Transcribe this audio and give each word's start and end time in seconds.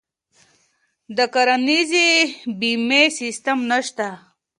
د 1.15 1.17
کرنیزې 1.33 2.09
بیمې 2.59 3.03
سیستم 3.19 3.57
نشته. 3.71 4.07